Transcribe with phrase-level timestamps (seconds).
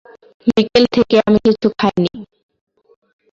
[0.47, 2.13] বিকাল থেকে আমি কিছু খাইনি।